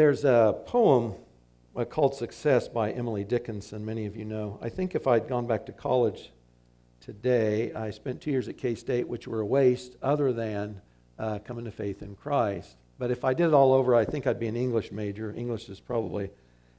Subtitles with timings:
[0.00, 1.12] There's a poem
[1.76, 4.58] uh, called Success by Emily Dickinson, many of you know.
[4.62, 6.32] I think if I'd gone back to college
[7.02, 10.80] today, I spent two years at K State, which were a waste other than
[11.18, 12.76] uh, coming to faith in Christ.
[12.98, 15.34] But if I did it all over, I think I'd be an English major.
[15.36, 16.30] English is probably,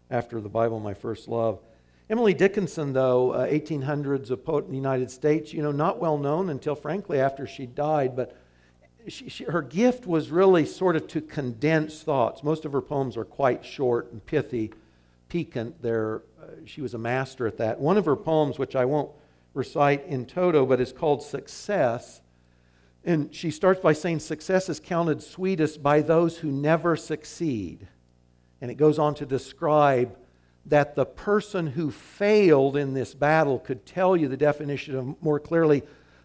[0.09, 1.59] after the Bible, my first love.
[2.09, 6.17] Emily Dickinson, though, uh, 1800s, a poet in the United States, you know, not well
[6.17, 8.35] known until, frankly, after she died, but
[9.07, 12.43] she, she, her gift was really sort of to condense thoughts.
[12.43, 14.71] Most of her poems are quite short and pithy,
[15.29, 15.81] piquant.
[15.81, 17.79] They're, uh, she was a master at that.
[17.79, 19.11] One of her poems, which I won't
[19.53, 22.21] recite in toto, but is called Success.
[23.03, 27.87] And she starts by saying, Success is counted sweetest by those who never succeed.
[28.61, 30.15] And it goes on to describe
[30.67, 35.39] that the person who failed in this battle could tell you the definition of, more
[35.39, 35.81] clearly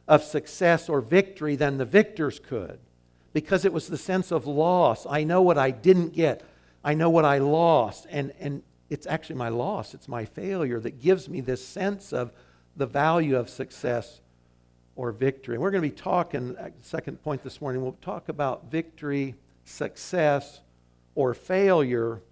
[0.09, 2.79] of success or victory than the victors could
[3.33, 5.07] because it was the sense of loss.
[5.09, 6.43] I know what I didn't get,
[6.83, 8.07] I know what I lost.
[8.09, 12.33] And, and it's actually my loss, it's my failure that gives me this sense of
[12.77, 14.21] the value of success
[14.95, 15.57] or victory.
[15.57, 19.35] And we're going to be talking, uh, second point this morning, we'll talk about victory,
[19.65, 20.61] success,
[21.15, 22.23] or failure,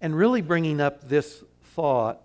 [0.00, 2.22] and really bringing up this thought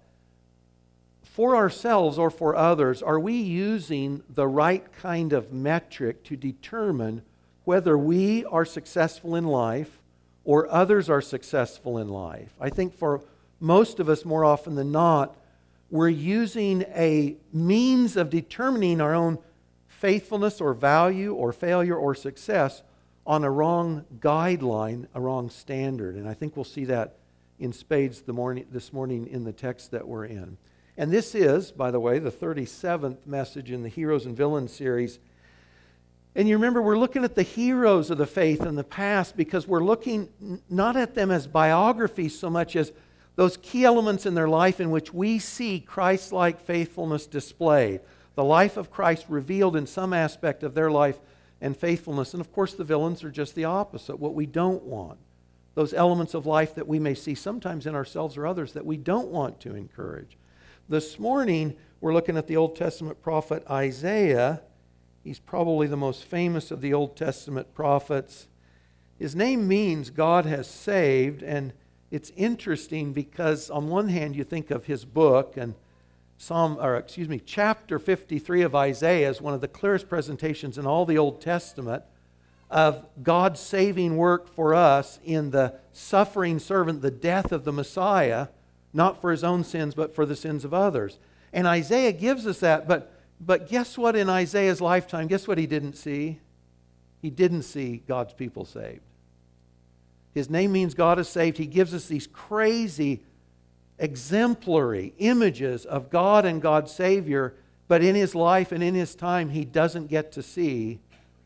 [1.35, 7.21] for ourselves or for others, are we using the right kind of metric to determine
[7.65, 9.99] whether we are successful in life
[10.45, 12.53] or others are successful in life?
[12.61, 13.19] I think for
[13.59, 15.35] most of us, more often than not,
[15.89, 19.37] we're using a means of determining our own
[19.89, 22.81] faithfulness or value or failure or success
[23.27, 26.15] on a wrong guideline, a wrong standard.
[26.15, 27.15] And I think we'll see that
[27.59, 30.57] in spades morning, this morning in the text that we're in.
[30.97, 35.19] And this is, by the way, the 37th message in the Heroes and Villains series.
[36.35, 39.67] And you remember, we're looking at the heroes of the faith in the past because
[39.67, 42.91] we're looking not at them as biographies so much as
[43.35, 48.01] those key elements in their life in which we see Christ like faithfulness displayed.
[48.35, 51.19] The life of Christ revealed in some aspect of their life
[51.61, 52.33] and faithfulness.
[52.33, 55.19] And of course, the villains are just the opposite, what we don't want.
[55.73, 58.95] Those elements of life that we may see sometimes in ourselves or others that we
[58.95, 60.37] don't want to encourage.
[60.87, 64.61] This morning, we're looking at the Old Testament prophet Isaiah.
[65.23, 68.45] He's probably the most famous of the Old Testament prophets.
[69.17, 71.73] His name means God has saved, and
[72.11, 75.73] it's interesting because on one hand you think of his book and
[76.37, 80.85] Psalm or excuse me, chapter 53 of Isaiah is one of the clearest presentations in
[80.85, 82.03] all the Old Testament
[82.69, 88.49] of God's saving work for us in the suffering servant, the death of the Messiah
[88.95, 91.19] not for his own sins, but for the sins of others.
[91.51, 92.87] And Isaiah gives us that.
[92.87, 95.27] But, but guess what in Isaiah's lifetime?
[95.27, 96.39] Guess what he didn't see?
[97.21, 99.01] He didn't see God's people saved.
[100.33, 101.57] His name means God is saved.
[101.57, 103.21] He gives us these crazy,
[103.99, 107.53] exemplary images of God and God's Savior,
[107.87, 110.99] but in his life and in his time, he doesn't get to see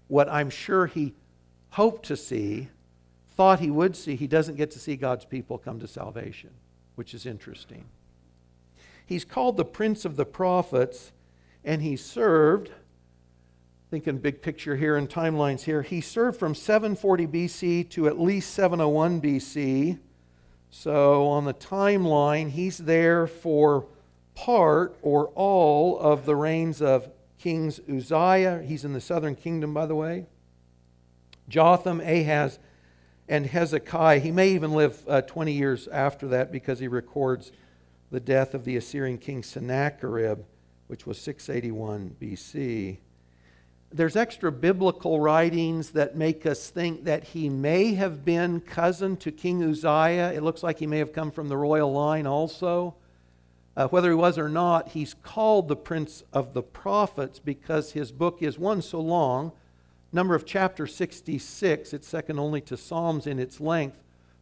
[0.07, 1.13] what I'm sure he
[1.71, 2.69] hoped to see,
[3.35, 4.15] thought he would see.
[4.15, 6.49] He doesn't get to see God's people come to salvation
[6.99, 7.85] which is interesting.
[9.05, 11.13] He's called the Prince of the Prophets,
[11.63, 12.71] and he served,
[13.89, 18.53] thinking big picture here and timelines here, he served from 740 BC to at least
[18.53, 19.97] 701 BC.
[20.71, 23.85] So on the timeline, he's there for
[24.35, 28.61] part or all of the reigns of Kings Uzziah.
[28.61, 30.25] He's in the southern kingdom, by the way.
[31.47, 32.59] Jotham, Ahaz,
[33.29, 34.19] and Hezekiah.
[34.19, 37.51] He may even live uh, 20 years after that because he records
[38.11, 40.39] the death of the Assyrian king Sennacherib,
[40.87, 42.97] which was 681 BC.
[43.91, 49.31] There's extra biblical writings that make us think that he may have been cousin to
[49.31, 50.31] King Uzziah.
[50.33, 52.95] It looks like he may have come from the royal line also.
[53.77, 58.11] Uh, whether he was or not, he's called the Prince of the Prophets because his
[58.11, 59.51] book is one so long
[60.11, 61.93] number of chapter 66.
[61.93, 64.01] It's second only to Psalms in its length,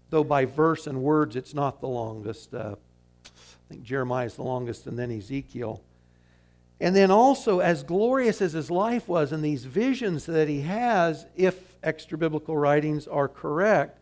[0.10, 2.54] though by verse and words it's not the longest.
[2.54, 2.76] Uh,
[3.26, 3.30] I
[3.70, 5.82] think Jeremiah is the longest, and then Ezekiel.
[6.80, 11.26] And then also, as glorious as his life was and these visions that he has,
[11.36, 14.00] if extra biblical writings are correct,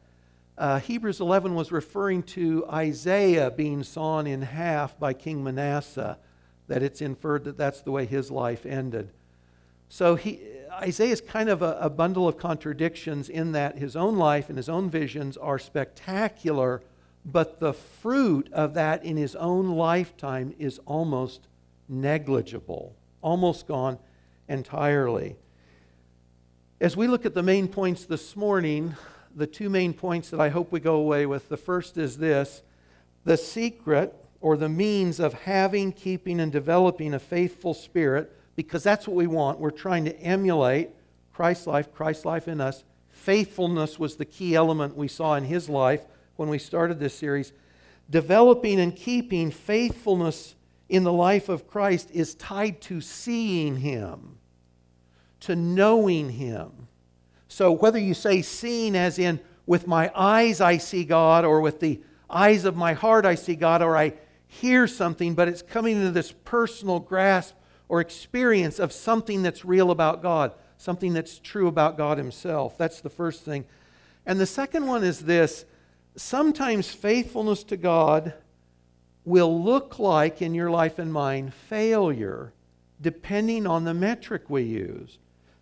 [0.57, 6.17] uh, Hebrews 11 was referring to Isaiah being sawn in half by King Manasseh,
[6.67, 9.09] that it's inferred that that's the way his life ended.
[9.89, 10.41] So he,
[10.81, 14.57] Isaiah is kind of a, a bundle of contradictions in that his own life and
[14.57, 16.81] his own visions are spectacular,
[17.25, 21.47] but the fruit of that in his own lifetime is almost
[21.87, 23.97] negligible, almost gone
[24.49, 25.37] entirely.
[26.81, 28.95] As we look at the main points this morning,
[29.33, 31.47] the two main points that I hope we go away with.
[31.49, 32.63] The first is this
[33.23, 39.07] the secret or the means of having, keeping, and developing a faithful spirit, because that's
[39.07, 39.59] what we want.
[39.59, 40.89] We're trying to emulate
[41.33, 42.83] Christ's life, Christ's life in us.
[43.09, 46.01] Faithfulness was the key element we saw in his life
[46.35, 47.53] when we started this series.
[48.09, 50.55] Developing and keeping faithfulness
[50.87, 54.37] in the life of Christ is tied to seeing him,
[55.41, 56.87] to knowing him.
[57.47, 61.79] So, whether you say seeing as in with my eyes I see God, or with
[61.79, 64.13] the eyes of my heart I see God, or I
[64.47, 67.55] hear something, but it's coming into this personal grasp
[67.87, 72.77] or experience of something that's real about God, something that's true about God Himself.
[72.77, 73.65] That's the first thing.
[74.25, 75.65] And the second one is this
[76.15, 78.33] sometimes faithfulness to God
[79.23, 82.53] will look like in your life and mine failure
[83.01, 85.19] depending on the metric we use.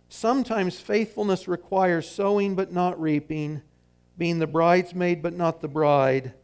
[0.08, 3.62] Sometimes faithfulness requires sowing but not reaping,
[4.16, 6.34] being the bridesmaid but not the bride,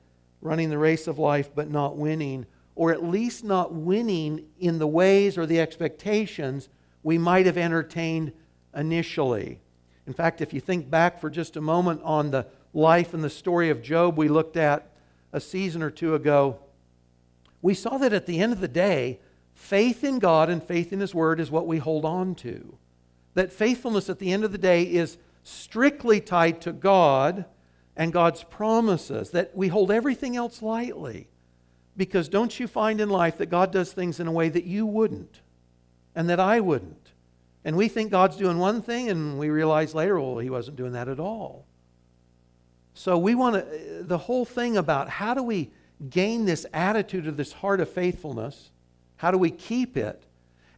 [0.40, 2.46] running the race of life but not winning,
[2.80, 6.70] or at least not winning in the ways or the expectations
[7.02, 8.32] we might have entertained
[8.74, 9.60] initially.
[10.06, 13.28] In fact, if you think back for just a moment on the life and the
[13.28, 14.92] story of Job we looked at
[15.30, 16.58] a season or two ago,
[17.60, 19.20] we saw that at the end of the day,
[19.52, 22.78] faith in God and faith in His Word is what we hold on to.
[23.34, 27.44] That faithfulness at the end of the day is strictly tied to God
[27.94, 31.28] and God's promises, that we hold everything else lightly.
[32.00, 34.87] Because don't you find in life that God does things in a way that you
[34.87, 35.43] wouldn't
[36.14, 37.11] and that I wouldn't?
[37.62, 40.93] And we think God's doing one thing and we realize later, well, He wasn't doing
[40.93, 41.67] that at all.
[42.94, 45.73] So we want to, the whole thing about how do we
[46.08, 48.70] gain this attitude of this heart of faithfulness?
[49.17, 50.25] How do we keep it?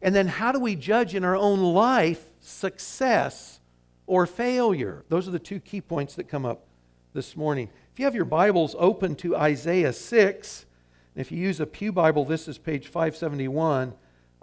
[0.01, 3.61] And then how do we judge in our own life success
[4.07, 5.05] or failure?
[5.07, 6.65] Those are the two key points that come up
[7.13, 7.69] this morning.
[7.93, 10.72] If you have your Bibles open to Isaiah 6, and
[11.15, 13.93] if you use a Pew Bible, this is page 571.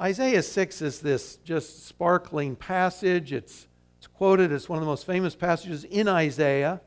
[0.00, 3.32] Isaiah 6 is this just sparkling passage.
[3.32, 3.67] It's,
[3.99, 6.81] it's quoted as one of the most famous passages in Isaiah.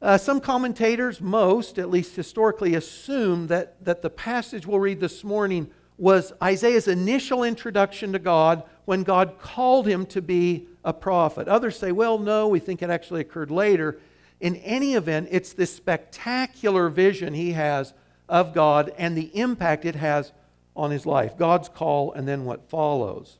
[0.00, 5.24] Uh, some commentators, most at least historically, assume that, that the passage we'll read this
[5.24, 11.48] morning was Isaiah's initial introduction to God when God called him to be a prophet.
[11.48, 13.98] Others say, well, no, we think it actually occurred later.
[14.38, 17.92] In any event, it's this spectacular vision he has
[18.28, 20.32] of God and the impact it has
[20.74, 21.36] on his life.
[21.38, 23.38] God's call and then what follows.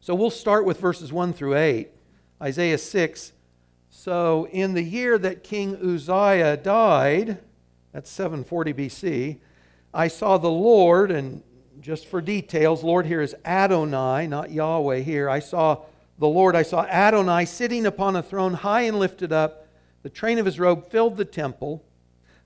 [0.00, 1.88] So we'll start with verses 1 through 8.
[2.40, 3.32] Isaiah 6
[3.98, 7.38] so, in the year that King Uzziah died,
[7.92, 9.38] that's 740 BC,
[9.94, 11.42] I saw the Lord, and
[11.80, 15.30] just for details, Lord here is Adonai, not Yahweh here.
[15.30, 15.78] I saw
[16.18, 19.66] the Lord, I saw Adonai sitting upon a throne high and lifted up.
[20.02, 21.82] The train of his robe filled the temple.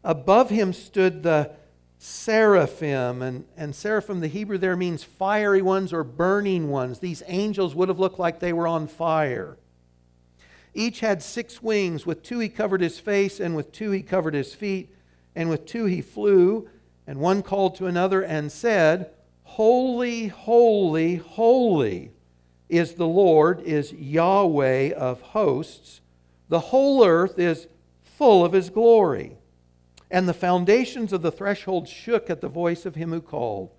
[0.03, 1.51] Above him stood the
[1.99, 6.99] seraphim, and, and seraphim, the Hebrew there means fiery ones or burning ones.
[6.99, 9.59] These angels would have looked like they were on fire.
[10.73, 12.07] Each had six wings.
[12.07, 14.95] With two he covered his face, and with two he covered his feet,
[15.35, 16.69] and with two he flew.
[17.07, 19.11] And one called to another and said,
[19.43, 22.13] Holy, holy, holy
[22.69, 26.01] is the Lord, is Yahweh of hosts.
[26.49, 27.67] The whole earth is
[28.03, 29.37] full of his glory.
[30.11, 33.71] And the foundations of the threshold shook at the voice of him who called,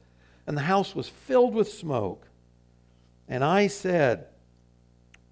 [0.47, 2.27] and the house was filled with smoke.
[3.27, 4.27] And I said,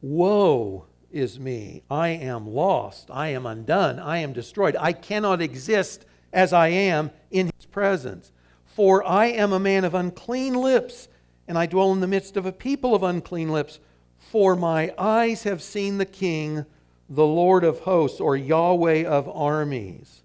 [0.01, 1.83] Woe is me.
[1.89, 3.09] I am lost.
[3.11, 3.99] I am undone.
[3.99, 4.75] I am destroyed.
[4.79, 8.31] I cannot exist as I am in his presence.
[8.65, 11.07] For I am a man of unclean lips,
[11.47, 13.79] and I dwell in the midst of a people of unclean lips.
[14.17, 16.65] For my eyes have seen the King,
[17.09, 20.18] the Lord of hosts, or Yahweh of armies.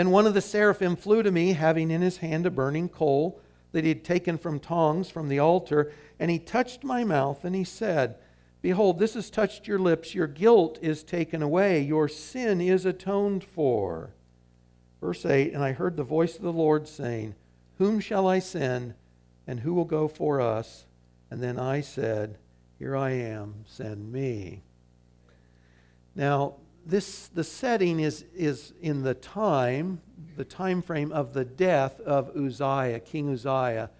[0.00, 3.38] Then one of the seraphim flew to me, having in his hand a burning coal
[3.72, 7.54] that he had taken from tongs from the altar, and he touched my mouth, and
[7.54, 8.16] he said,
[8.62, 10.14] Behold, this has touched your lips.
[10.14, 11.82] Your guilt is taken away.
[11.82, 14.14] Your sin is atoned for.
[15.02, 17.34] Verse 8 And I heard the voice of the Lord saying,
[17.76, 18.94] Whom shall I send,
[19.46, 20.86] and who will go for us?
[21.30, 22.38] And then I said,
[22.78, 24.62] Here I am, send me.
[26.14, 26.54] Now,
[26.86, 30.00] this the setting is, is in the time,
[30.36, 33.90] the time frame of the death of Uzziah, King Uzziah.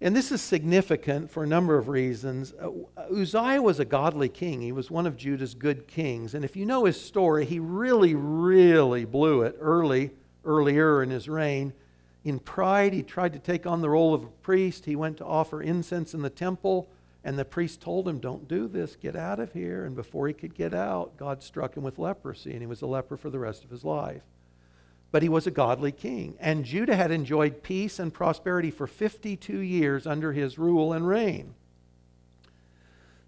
[0.00, 2.52] And this is significant for a number of reasons.
[2.52, 2.70] Uh,
[3.10, 4.60] Uzziah was a godly king.
[4.60, 6.34] He was one of Judah's good kings.
[6.34, 10.10] And if you know his story, he really, really blew it early,
[10.44, 11.72] earlier in his reign.
[12.24, 14.84] In pride, he tried to take on the role of a priest.
[14.84, 16.90] He went to offer incense in the temple
[17.26, 19.84] And the priest told him, Don't do this, get out of here.
[19.84, 22.86] And before he could get out, God struck him with leprosy, and he was a
[22.86, 24.22] leper for the rest of his life.
[25.10, 26.36] But he was a godly king.
[26.38, 31.54] And Judah had enjoyed peace and prosperity for 52 years under his rule and reign.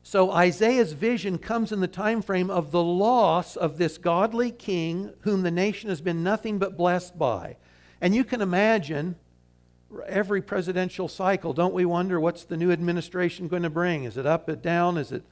[0.05, 5.13] So Isaiah's vision comes in the time frame of the loss of this godly king
[5.23, 7.57] whom the nation has been nothing but blessed by.
[8.01, 9.17] And you can imagine
[10.07, 14.05] every presidential cycle, don't we wonder what's the new administration going to bring?
[14.05, 14.99] Is it up, it down?
[14.99, 15.23] Is it,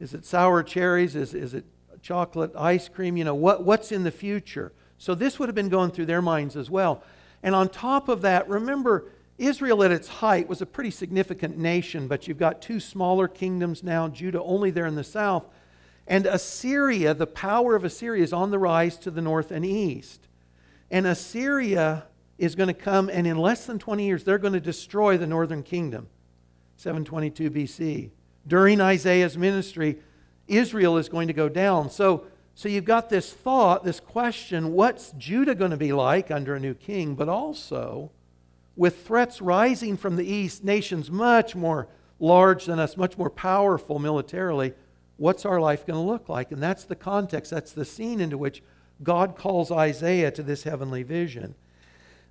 [0.00, 1.14] is it sour cherries?
[1.14, 1.64] Is, is it
[2.02, 3.16] chocolate ice cream?
[3.16, 4.72] You know, what, what's in the future?
[4.98, 7.02] So this would have been going through their minds as well.
[7.42, 9.06] And on top of that, remember,
[9.38, 13.82] Israel at its height was a pretty significant nation, but you've got two smaller kingdoms
[13.82, 15.44] now, Judah only there in the south.
[16.06, 20.26] And Assyria, the power of Assyria, is on the rise to the north and east.
[20.90, 22.04] And Assyria
[22.42, 25.28] is going to come, and in less than 20 years, they're going to destroy the
[25.28, 26.08] northern kingdom.
[26.76, 28.10] 722 BC.
[28.48, 30.00] During Isaiah's ministry,
[30.48, 31.88] Israel is going to go down.
[31.88, 36.56] So, so you've got this thought, this question what's Judah going to be like under
[36.56, 37.14] a new king?
[37.14, 38.10] But also,
[38.74, 41.86] with threats rising from the east, nations much more
[42.18, 44.74] large than us, much more powerful militarily,
[45.16, 46.50] what's our life going to look like?
[46.50, 48.64] And that's the context, that's the scene into which
[49.00, 51.54] God calls Isaiah to this heavenly vision.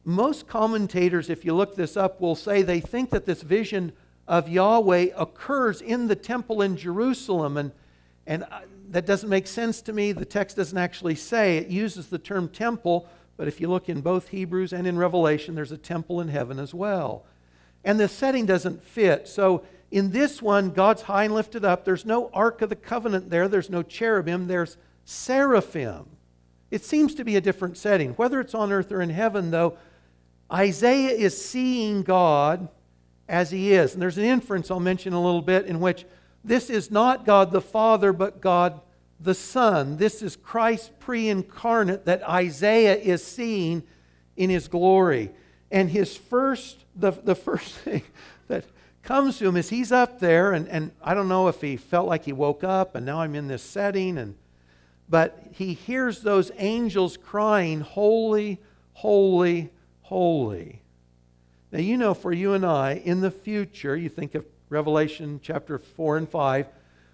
[0.03, 3.93] Most commentators, if you look this up, will say they think that this vision
[4.27, 7.57] of Yahweh occurs in the temple in Jerusalem.
[7.57, 7.71] And,
[8.25, 10.11] and uh, that doesn't make sense to me.
[10.11, 11.57] The text doesn't actually say.
[11.57, 15.55] It uses the term temple, but if you look in both Hebrews and in Revelation,
[15.55, 17.25] there's a temple in heaven as well.
[17.83, 19.27] And the setting doesn't fit.
[19.27, 21.85] So in this one, God's high and lifted up.
[21.85, 26.05] There's no Ark of the Covenant there, there's no cherubim, there's seraphim.
[26.69, 28.11] It seems to be a different setting.
[28.13, 29.77] Whether it's on earth or in heaven, though,
[30.51, 32.67] Isaiah is seeing God
[33.27, 33.93] as he is.
[33.93, 36.05] And there's an inference I'll mention a little bit in which
[36.43, 38.81] this is not God the Father, but God
[39.19, 39.97] the Son.
[39.97, 43.83] This is Christ pre incarnate that Isaiah is seeing
[44.35, 45.31] in his glory.
[45.69, 48.03] And his first, the, the first thing
[48.47, 48.65] that
[49.03, 52.07] comes to him is he's up there, and, and I don't know if he felt
[52.07, 54.35] like he woke up and now I'm in this setting, and
[55.09, 58.59] but he hears those angels crying, Holy,
[58.93, 59.69] holy,
[60.11, 60.81] holy.
[61.71, 65.79] Now, you know, for you and I, in the future, you think of Revelation chapter
[65.79, 66.67] 4 and 5,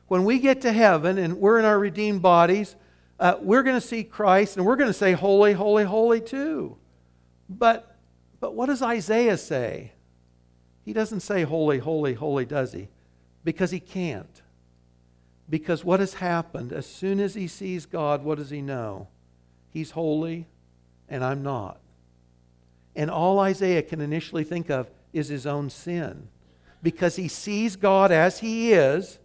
[0.08, 2.76] when we get to heaven and we're in our redeemed bodies,
[3.20, 6.76] uh, we're going to see Christ and we're going to say, Holy, holy, holy too.
[7.48, 7.96] But,
[8.40, 9.92] but what does Isaiah say?
[10.84, 12.88] He doesn't say, Holy, holy, holy, does he?
[13.44, 14.42] Because he can't.
[15.48, 16.74] Because what has happened?
[16.74, 19.08] As soon as he sees God, what does he know?
[19.70, 20.48] He's holy
[21.08, 21.78] and I'm not.
[22.98, 26.28] And all Isaiah can initially think of is his own sin.
[26.82, 29.20] Because he sees God as he is,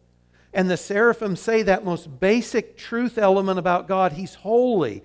[0.53, 5.03] and the seraphim say that most basic truth element about God He's holy.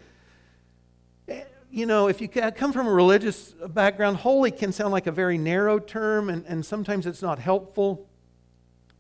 [1.72, 5.38] You know, if you come from a religious background, holy can sound like a very
[5.38, 8.08] narrow term, and, and sometimes it's not helpful.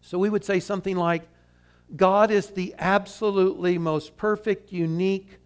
[0.01, 1.23] So we would say something like,
[1.95, 5.36] God is the absolutely most perfect, unique,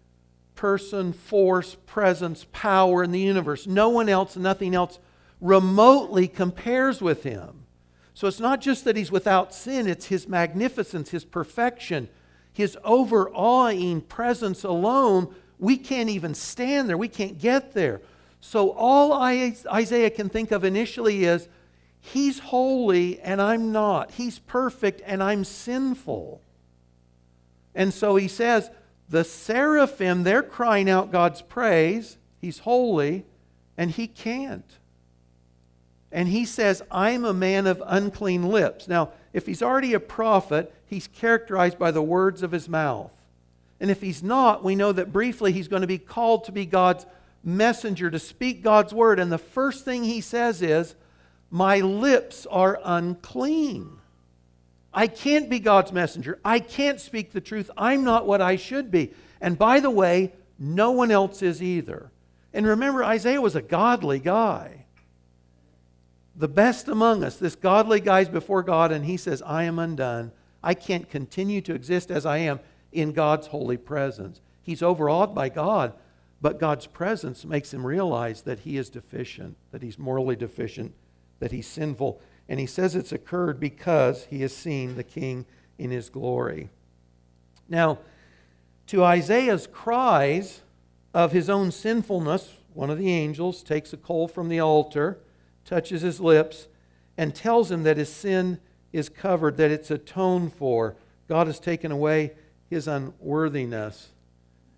[0.54, 3.66] person, force, presence, power in the universe.
[3.66, 4.98] No one else, nothing else
[5.40, 7.64] remotely compares with him.
[8.14, 12.08] So it's not just that he's without sin, it's his magnificence, his perfection,
[12.52, 15.34] his overawing presence alone.
[15.58, 18.02] We can't even stand there, we can't get there.
[18.40, 21.48] So all Isaiah can think of initially is
[22.00, 26.40] he's holy and I'm not, he's perfect and I'm sinful.
[27.74, 28.70] And so he says,
[29.12, 32.16] the seraphim, they're crying out God's praise.
[32.40, 33.26] He's holy,
[33.76, 34.64] and he can't.
[36.10, 38.88] And he says, I'm a man of unclean lips.
[38.88, 43.12] Now, if he's already a prophet, he's characterized by the words of his mouth.
[43.80, 46.64] And if he's not, we know that briefly he's going to be called to be
[46.64, 47.04] God's
[47.44, 49.20] messenger, to speak God's word.
[49.20, 50.94] And the first thing he says is,
[51.50, 53.98] My lips are unclean.
[54.94, 56.38] I can't be God's messenger.
[56.44, 57.70] I can't speak the truth.
[57.76, 59.12] I'm not what I should be.
[59.40, 62.10] And by the way, no one else is either.
[62.52, 64.84] And remember, Isaiah was a godly guy.
[66.36, 70.32] The best among us, this godly guy's before God, and he says, I am undone.
[70.62, 72.60] I can't continue to exist as I am
[72.92, 74.40] in God's holy presence.
[74.62, 75.94] He's overawed by God,
[76.40, 80.94] but God's presence makes him realize that he is deficient, that he's morally deficient,
[81.40, 82.20] that he's sinful.
[82.48, 85.46] And he says it's occurred because he has seen the king
[85.78, 86.68] in his glory.
[87.68, 87.98] Now,
[88.88, 90.60] to Isaiah's cries
[91.14, 95.18] of his own sinfulness, one of the angels takes a coal from the altar,
[95.64, 96.68] touches his lips,
[97.16, 98.58] and tells him that his sin
[98.92, 100.96] is covered, that it's atoned for.
[101.28, 102.32] God has taken away
[102.68, 104.10] his unworthiness.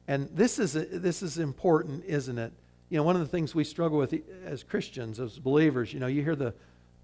[0.07, 2.53] And this is, this is important, isn't it?
[2.91, 6.07] You know, one of the things we struggle with as Christians, as believers, you know,
[6.07, 6.55] you hear the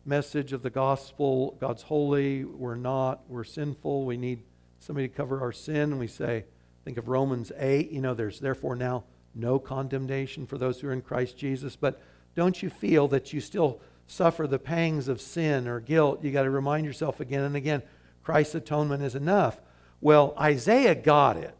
[0.05, 4.43] message of the gospel God's holy, we're not, we're sinful, we need
[4.79, 5.93] somebody to cover our sin.
[5.93, 6.45] And we say,
[6.85, 9.05] think of Romans 8, you know, there's therefore now
[9.35, 11.77] no condemnation for those who are in Christ Jesus.
[11.77, 12.01] But
[12.35, 16.25] don't you feel that you still suffer the pangs of sin or guilt?
[16.25, 17.83] You got to remind yourself again and again
[18.23, 19.61] Christ's atonement is enough.
[20.01, 21.57] Well, Isaiah got it.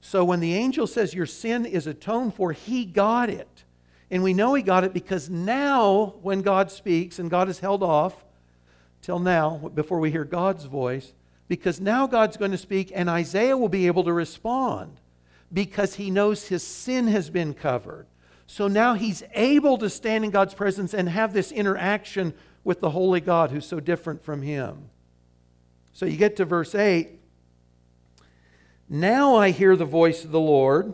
[0.00, 3.51] So when the angel says your sin is atoned for, he got it.
[4.12, 7.82] And we know he got it because now, when God speaks, and God is held
[7.82, 8.26] off
[9.00, 11.14] till now, before we hear God's voice,
[11.48, 14.98] because now God's going to speak, and Isaiah will be able to respond
[15.50, 18.06] because he knows his sin has been covered.
[18.46, 22.90] So now he's able to stand in God's presence and have this interaction with the
[22.90, 24.90] holy God who's so different from him.
[25.94, 27.18] So you get to verse 8.
[28.90, 30.92] Now I hear the voice of the Lord.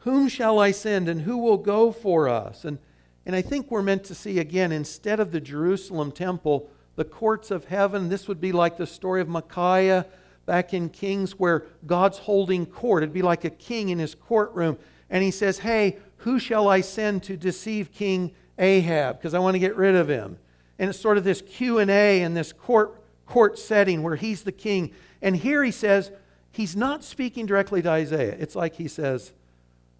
[0.00, 2.64] Whom shall I send and who will go for us?
[2.64, 2.78] And,
[3.26, 7.50] and I think we're meant to see again, instead of the Jerusalem temple, the courts
[7.50, 8.10] of heaven.
[8.10, 10.04] This would be like the story of Micaiah
[10.44, 13.02] back in Kings where God's holding court.
[13.02, 14.78] It'd be like a king in his courtroom.
[15.08, 19.18] And he says, Hey, who shall I send to deceive King Ahab?
[19.18, 20.38] Because I want to get rid of him.
[20.78, 24.92] And it's sort of this Q&A in this court, court setting where he's the king.
[25.22, 26.10] And here he says,
[26.52, 28.36] he's not speaking directly to Isaiah.
[28.38, 29.32] It's like he says,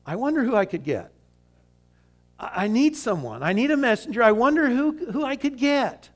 [0.07, 1.13] I wonder who I could get.
[2.39, 3.43] I need someone.
[3.43, 4.23] I need a messenger.
[4.23, 6.09] I wonder who, who I could get.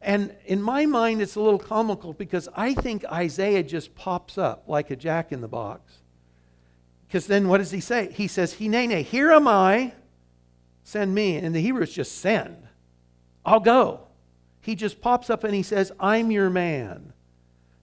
[0.00, 4.64] And in my mind, it's a little comical because I think Isaiah just pops up
[4.68, 5.94] like a jack in the box.
[7.08, 8.12] Because then what does he say?
[8.12, 9.92] He says, Hineni, here am I,
[10.84, 11.36] send me.
[11.36, 12.68] And the Hebrew is just send.
[13.44, 14.00] I'll go.
[14.60, 17.12] He just pops up and he says, I'm your man.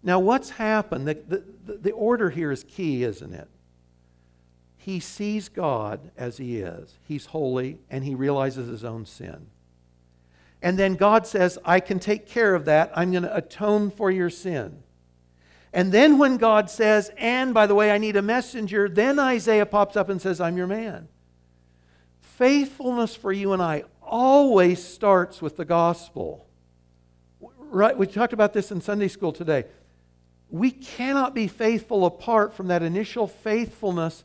[0.03, 1.07] Now, what's happened?
[1.07, 3.47] The, the, the order here is key, isn't it?
[4.83, 6.97] He sees God as he is.
[7.07, 9.45] He's holy and he realizes his own sin.
[10.59, 12.91] And then God says, I can take care of that.
[12.95, 14.81] I'm going to atone for your sin.
[15.71, 19.67] And then when God says, and by the way, I need a messenger, then Isaiah
[19.67, 21.07] pops up and says, I'm your man.
[22.19, 26.47] Faithfulness for you and I always starts with the gospel.
[27.59, 27.95] Right?
[27.95, 29.65] We talked about this in Sunday school today.
[30.49, 34.23] We cannot be faithful apart from that initial faithfulness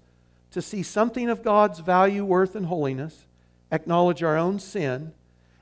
[0.56, 3.26] to see something of God's value, worth, and holiness,
[3.70, 5.12] acknowledge our own sin,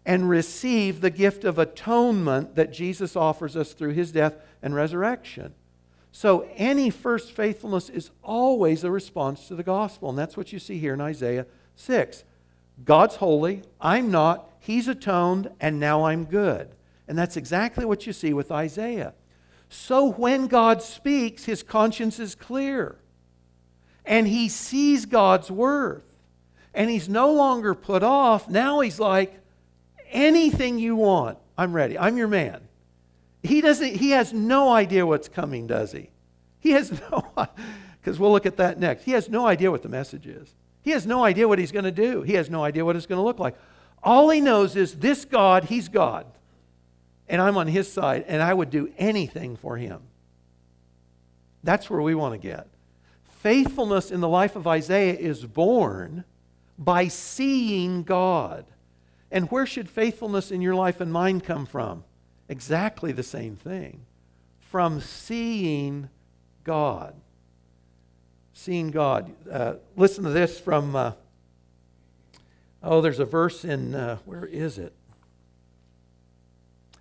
[0.07, 5.53] and receive the gift of atonement that Jesus offers us through his death and resurrection.
[6.13, 10.11] So, any first faithfulness is always a response to the gospel.
[10.11, 12.23] And that's what you see here in Isaiah 6.
[12.85, 16.69] God's holy, I'm not, he's atoned, and now I'm good.
[17.09, 19.13] And that's exactly what you see with Isaiah.
[19.69, 22.95] So, when God speaks, his conscience is clear.
[24.05, 26.05] And he sees God's worth.
[26.75, 28.49] And he's no longer put off.
[28.49, 29.40] Now he's like,
[30.11, 31.99] anything you want, I'm ready.
[31.99, 32.61] I'm your man.
[33.43, 36.11] He doesn't he has no idea what's coming, does he?
[36.61, 37.33] He has no
[38.01, 39.05] because we'll look at that next.
[39.05, 40.55] He has no idea what the message is.
[40.83, 42.23] He has no idea what he's going to do.
[42.23, 43.57] He has no idea what it's going to look like.
[44.03, 46.27] All he knows is this God, he's God.
[47.27, 50.03] And I'm on his side, and I would do anything for him.
[51.62, 52.69] That's where we want to get.
[53.45, 56.25] Faithfulness in the life of Isaiah is born
[56.79, 58.65] by seeing God.
[59.31, 62.05] And where should faithfulness in your life and mine come from?
[62.49, 64.07] Exactly the same thing.
[64.61, 66.09] From seeing
[66.65, 67.15] God.
[68.55, 69.31] Seeing God.
[69.53, 71.13] Uh, listen to this from, uh,
[72.83, 74.95] oh, there's a verse in, uh, where is it?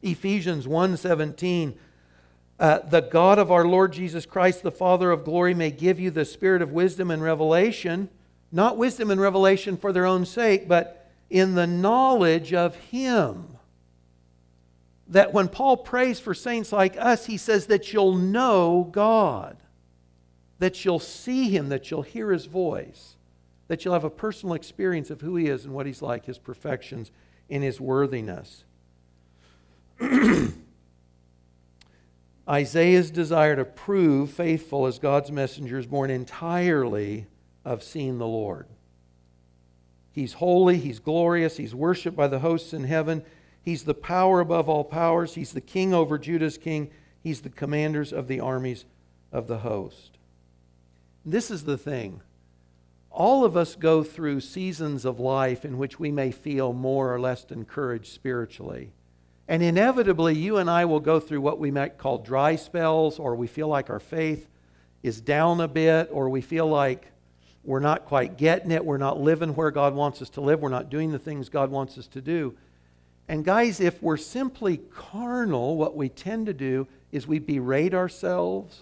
[0.02, 1.76] Ephesians 1.17.
[2.64, 6.10] Uh, the God of our Lord Jesus Christ, the Father of glory, may give you
[6.10, 8.08] the spirit of wisdom and revelation,
[8.54, 13.58] not wisdom and revelation for their own sake, but in the knowledge of Him.
[15.10, 19.58] That when Paul prays for saints like us, he says that you'll know God,
[20.60, 23.18] that you'll see Him, that you'll hear His voice,
[23.68, 26.38] that you'll have a personal experience of who He is and what He's like, His
[26.38, 27.12] perfections,
[27.50, 28.64] and His worthiness.
[32.48, 37.28] Isaiah's desire to prove faithful as God's messenger is born entirely
[37.64, 38.68] of seeing the Lord.
[40.12, 43.24] He's holy, he's glorious, he's worshiped by the hosts in heaven.
[43.64, 45.36] He's the power above all powers.
[45.36, 46.92] He's the king over Judah's king.
[47.22, 48.86] He's the commanders of the armies
[49.32, 50.18] of the host.
[51.26, 52.22] This is the thing.
[53.10, 57.20] All of us go through seasons of life in which we may feel more or
[57.20, 58.92] less encouraged spiritually.
[59.48, 63.36] And inevitably, you and I will go through what we might call dry spells, or
[63.36, 64.48] we feel like our faith
[65.02, 67.08] is down a bit, or we feel like
[67.64, 70.70] we're not quite getting it, we're not living where God wants us to live, we're
[70.70, 72.56] not doing the things God wants us to do.
[73.28, 78.82] And guys, if we're simply carnal, what we tend to do is we berate ourselves.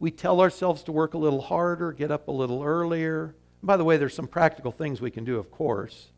[0.00, 3.34] We tell ourselves to work a little harder, get up a little earlier.
[3.62, 6.08] by the way, there's some practical things we can do, of course,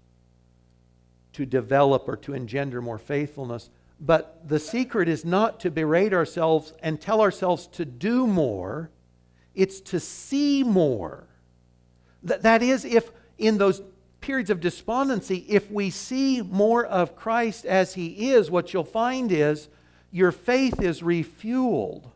[1.32, 3.70] to develop or to engender more faithfulness.
[4.00, 8.90] But the secret is not to berate ourselves and tell ourselves to do more,
[9.54, 11.26] it's to see more.
[12.22, 13.82] that is, if in those
[14.20, 19.32] periods of despondency, if we see more of Christ as He is, what you'll find
[19.32, 19.68] is
[20.10, 22.10] your faith is refueled.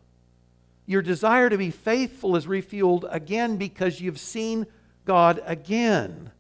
[0.87, 4.67] Your desire to be faithful is refueled again because you've seen
[5.05, 6.31] God again.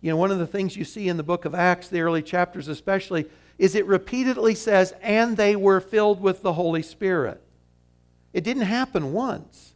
[0.00, 2.22] You know, one of the things you see in the book of Acts, the early
[2.22, 3.26] chapters especially,
[3.58, 7.42] is it repeatedly says, and they were filled with the Holy Spirit.
[8.32, 9.74] It didn't happen once,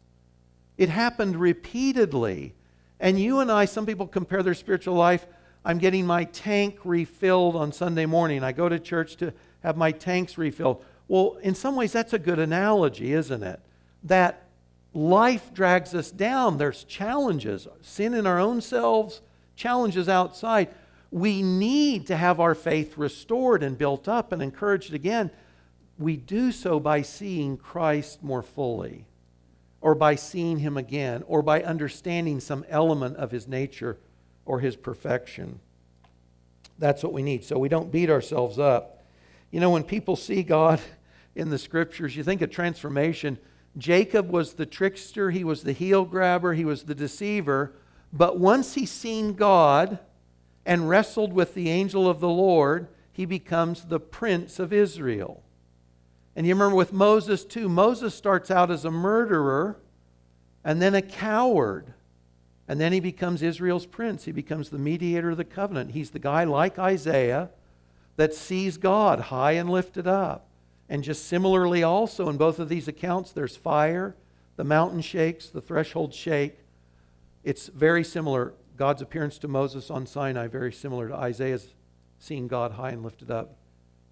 [0.77, 2.55] it happened repeatedly.
[3.01, 5.27] And you and I, some people compare their spiritual life.
[5.65, 8.45] I'm getting my tank refilled on Sunday morning.
[8.45, 9.33] I go to church to
[9.65, 10.85] have my tanks refilled.
[11.09, 13.59] Well, in some ways, that's a good analogy, isn't it?
[14.05, 14.45] That
[14.95, 16.59] life drags us down.
[16.59, 19.21] There's challenges, sin in our own selves,
[19.57, 20.69] challenges outside.
[21.11, 25.31] We need to have our faith restored and built up and encouraged again.
[25.99, 29.07] We do so by seeing Christ more fully
[29.83, 33.99] or by seeing him again, or by understanding some element of his nature
[34.47, 35.59] or his perfection.
[36.79, 37.45] That's what we need.
[37.45, 39.03] So we don't beat ourselves up.
[39.51, 40.81] You know, when people see God
[41.35, 43.39] in the scriptures, you think of transformation.
[43.77, 47.73] Jacob was the trickster, he was the heel grabber, he was the deceiver.
[48.13, 49.99] But once he's seen God
[50.67, 55.43] and wrestled with the angel of the Lord, he becomes the prince of Israel.
[56.35, 59.79] And you remember with Moses, too, Moses starts out as a murderer
[60.65, 61.93] and then a coward.
[62.69, 64.25] And then he becomes Israel's prince.
[64.25, 65.91] He becomes the mediator of the covenant.
[65.91, 67.51] He's the guy like Isaiah
[68.17, 70.49] that sees God high and lifted up.
[70.89, 74.15] And just similarly, also in both of these accounts, there's fire,
[74.57, 76.59] the mountain shakes, the threshold shake.
[77.45, 78.55] It's very similar.
[78.77, 81.75] God's appearance to Moses on Sinai, very similar to Isaiah's
[82.19, 83.57] seeing God high and lifted up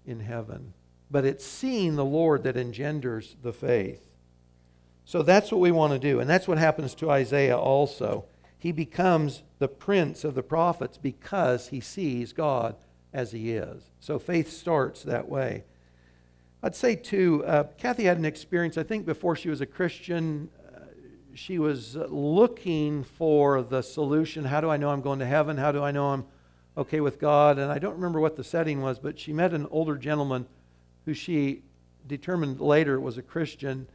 [0.05, 0.73] in heaven
[1.11, 4.07] but it's seeing the Lord that engenders the faith.
[5.03, 6.21] So that's what we want to do.
[6.21, 8.25] And that's what happens to Isaiah also.
[8.57, 12.75] He becomes the prince of the prophets because he sees God
[13.11, 13.91] as he is.
[13.99, 15.65] So faith starts that way.
[16.63, 20.49] I'd say, too, uh, Kathy had an experience, I think, before she was a Christian.
[21.33, 24.43] She was looking for the solution.
[24.43, 25.57] How do I know I'm going to heaven?
[25.57, 26.25] How do I know I'm
[26.77, 27.57] okay with God?
[27.57, 30.45] And I don't remember what the setting was, but she met an older gentleman
[31.05, 31.61] who she
[32.07, 33.87] determined later was a Christian.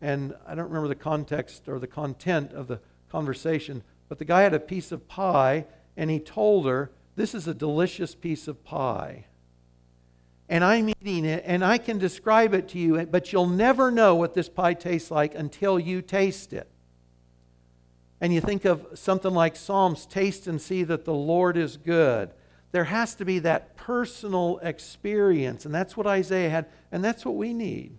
[0.00, 4.42] And I don't remember the context or the content of the conversation, but the guy
[4.42, 8.64] had a piece of pie and he told her, This is a delicious piece of
[8.64, 9.26] pie.
[10.48, 14.14] And I'm eating it and I can describe it to you, but you'll never know
[14.14, 16.68] what this pie tastes like until you taste it.
[18.22, 22.30] And you think of something like Psalms taste and see that the Lord is good
[22.72, 25.66] there has to be that personal experience.
[25.66, 27.96] And that's what Isaiah had, and that's what we need.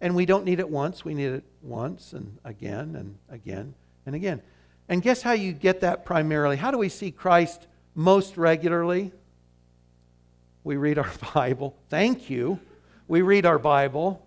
[0.00, 3.74] And we don't need it once, we need it once and again and again
[4.04, 4.42] and again.
[4.88, 6.56] And guess how you get that primarily?
[6.56, 9.12] How do we see Christ most regularly?
[10.64, 11.76] We read our Bible.
[11.88, 12.58] Thank you.
[13.06, 14.24] We read our Bible.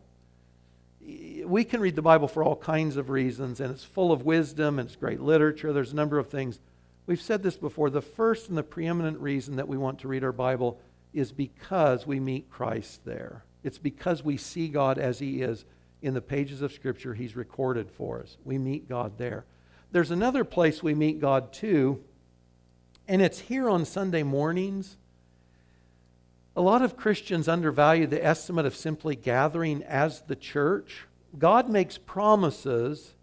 [1.46, 4.80] We can read the Bible for all kinds of reasons, and it's full of wisdom
[4.80, 5.72] and it's great literature.
[5.72, 6.60] There's a number of things
[7.08, 7.90] We've said this before.
[7.90, 10.80] The first and the preeminent reason that we want to read our Bible
[11.14, 13.44] is because we meet Christ there.
[13.64, 15.66] It's because we see God as He is
[16.02, 18.38] in the pages of Scripture He's recorded for us.
[18.44, 19.46] We meet God there.
[19.92, 22.04] There's another place we meet God too,
[23.08, 24.98] and it's here on Sunday mornings.
[26.56, 31.06] A lot of Christians undervalue the estimate of simply gathering as the church.
[31.38, 33.14] God makes promises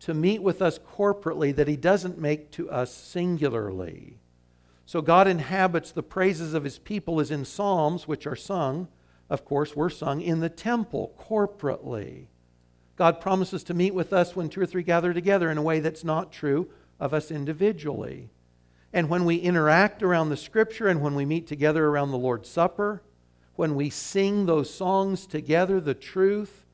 [0.00, 4.16] to meet with us corporately that he doesn't make to us singularly.
[4.86, 8.88] So God inhabits the praises of his people as in psalms, which are sung,
[9.28, 12.26] of course, were sung in the temple corporately.
[12.96, 15.80] God promises to meet with us when two or three gather together in a way
[15.80, 18.30] that's not true of us individually.
[18.92, 22.48] And when we interact around the scripture and when we meet together around the Lord's
[22.48, 23.02] Supper,
[23.54, 26.64] when we sing those songs together, the truth,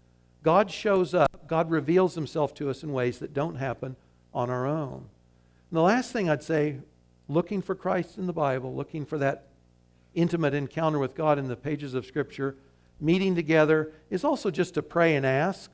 [0.47, 3.97] God shows up, God reveals himself to us in ways that don't happen
[4.33, 5.09] on our own.
[5.71, 6.77] And the last thing I'd say,
[7.27, 9.49] looking for Christ in the Bible, looking for that
[10.15, 12.55] intimate encounter with God in the pages of Scripture,
[13.01, 15.69] meeting together is also just to pray and ask,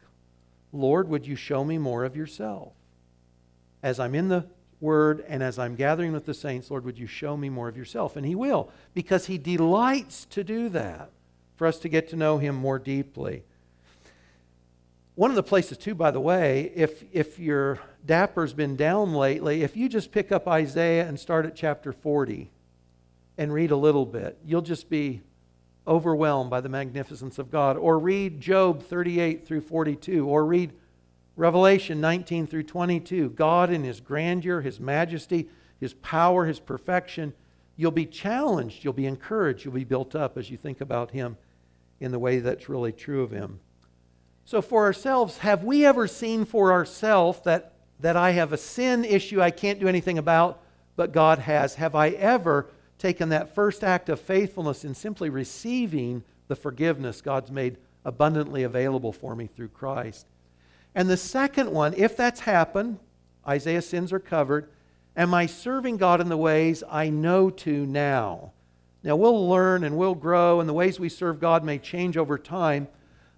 [0.72, 2.72] Lord, would you show me more of yourself?
[3.82, 4.46] As I'm in the
[4.80, 7.76] word and as I'm gathering with the saints, Lord, would you show me more of
[7.76, 8.16] yourself?
[8.16, 11.10] And He will, because He delights to do that
[11.56, 13.44] for us to get to know Him more deeply.
[15.14, 19.62] One of the places, too, by the way, if, if your dapper's been down lately,
[19.62, 22.50] if you just pick up Isaiah and start at chapter 40
[23.36, 25.20] and read a little bit, you'll just be
[25.86, 27.76] overwhelmed by the magnificence of God.
[27.76, 30.72] Or read Job 38 through 42, or read
[31.36, 33.30] Revelation 19 through 22.
[33.30, 35.48] God in His grandeur, His majesty,
[35.78, 37.34] His power, His perfection.
[37.76, 41.36] You'll be challenged, you'll be encouraged, you'll be built up as you think about Him
[42.00, 43.60] in the way that's really true of Him.
[44.44, 49.04] So, for ourselves, have we ever seen for ourselves that, that I have a sin
[49.04, 50.60] issue I can't do anything about,
[50.96, 51.76] but God has?
[51.76, 52.66] Have I ever
[52.98, 59.12] taken that first act of faithfulness in simply receiving the forgiveness God's made abundantly available
[59.12, 60.26] for me through Christ?
[60.94, 62.98] And the second one, if that's happened,
[63.46, 64.68] Isaiah's sins are covered.
[65.16, 68.52] Am I serving God in the ways I know to now?
[69.04, 72.38] Now, we'll learn and we'll grow, and the ways we serve God may change over
[72.38, 72.86] time.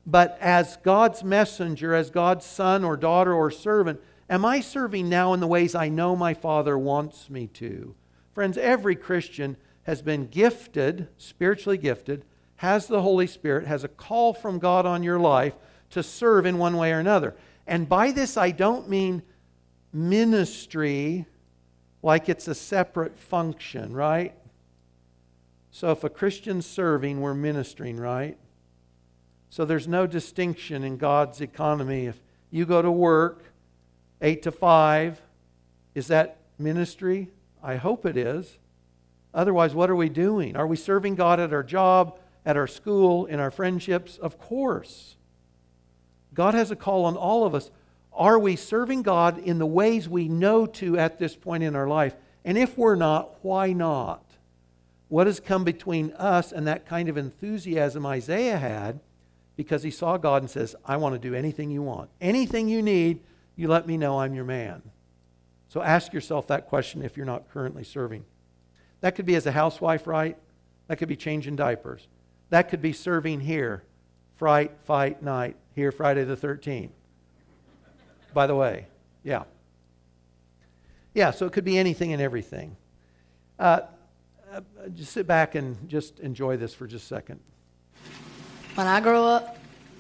[0.06, 5.32] But as God's messenger, as God's son or daughter or servant, am I serving now
[5.32, 7.94] in the ways I know my Father wants me to?
[8.32, 12.24] Friends, every Christian has been gifted, spiritually gifted,
[12.56, 15.54] has the Holy Spirit, has a call from God on your life
[15.90, 17.34] to serve in one way or another.
[17.66, 19.22] And by this, I don't mean
[19.92, 21.26] ministry
[22.02, 24.34] like it's a separate function, right?
[25.70, 28.36] So if a Christian's serving, we're ministering, right?
[29.54, 32.06] So there's no distinction in God's economy.
[32.06, 33.44] If you go to work
[34.20, 35.22] 8 to 5,
[35.94, 37.28] is that ministry?
[37.62, 38.58] I hope it is.
[39.32, 40.56] Otherwise, what are we doing?
[40.56, 44.18] Are we serving God at our job, at our school, in our friendships?
[44.18, 45.14] Of course.
[46.34, 47.70] God has a call on all of us.
[48.12, 51.86] Are we serving God in the ways we know to at this point in our
[51.86, 52.16] life?
[52.44, 54.24] And if we're not, why not?
[55.06, 58.98] What has come between us and that kind of enthusiasm Isaiah had?
[59.56, 62.10] Because he saw God and says, I want to do anything you want.
[62.20, 63.20] Anything you need,
[63.56, 64.82] you let me know I'm your man.
[65.68, 68.24] So ask yourself that question if you're not currently serving.
[69.00, 70.36] That could be as a housewife, right?
[70.88, 72.06] That could be changing diapers.
[72.50, 73.84] That could be serving here,
[74.36, 76.90] fright, fight, night, here Friday the 13th.
[78.32, 78.86] By the way,
[79.22, 79.44] yeah.
[81.14, 82.76] Yeah, so it could be anything and everything.
[83.58, 83.80] Uh,
[84.52, 84.60] uh,
[84.94, 87.40] just sit back and just enjoy this for just a second.
[88.74, 89.56] When I grow up,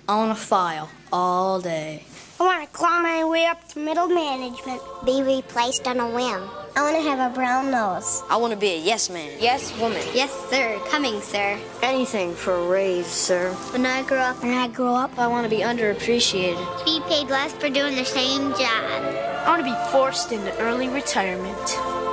[0.08, 2.02] I want to file all day.
[2.40, 4.82] I want to claw my way up to middle management.
[5.06, 6.42] Be replaced on a whim.
[6.74, 8.24] I want to have a brown nose.
[8.28, 9.30] I want to be a yes man.
[9.38, 10.02] Yes woman.
[10.12, 10.76] Yes, sir.
[10.90, 11.56] Coming, sir.
[11.82, 13.52] Anything for a raise, sir.
[13.70, 16.84] When I grow up, when I grow up, I want to be underappreciated.
[16.84, 19.04] Be paid less for doing the same job.
[19.44, 22.03] I want to be forced into early retirement.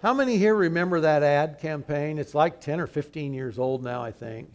[0.00, 2.18] How many here remember that ad campaign?
[2.18, 4.48] It's like 10 or 15 years old now, I think.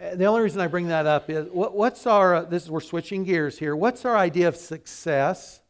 [0.00, 2.70] Uh, the only reason I bring that up is what, what's our, uh, this is,
[2.70, 3.76] we're switching gears here.
[3.76, 5.60] What's our idea of success?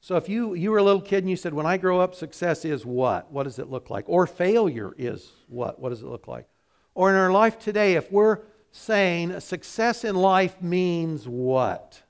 [0.00, 2.16] So if you, you were a little kid and you said, when I grow up,
[2.16, 3.30] success is what?
[3.30, 4.06] What does it look like?
[4.08, 5.78] Or failure is what?
[5.78, 6.48] What does it look like?
[6.96, 8.40] Or in our life today, if we're
[8.72, 12.02] saying success in life means what?